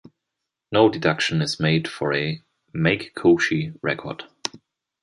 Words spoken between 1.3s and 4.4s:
is made for a "make-koshi" record.